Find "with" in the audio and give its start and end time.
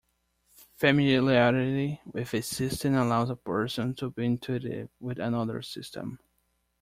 2.11-2.33, 4.99-5.19